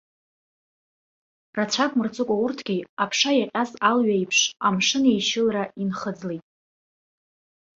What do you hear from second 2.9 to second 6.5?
аԥша иаҟьаз алҩа еиԥш, амшын еишьылра инхыӡлеит.